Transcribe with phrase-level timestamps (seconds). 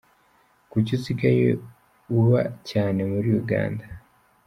[0.69, 1.47] Kuki usigaye
[2.17, 3.85] uba cyane muri Uganda?.